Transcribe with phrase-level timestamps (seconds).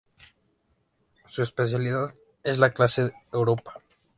[1.27, 3.81] Su especialidad es la clase Europa.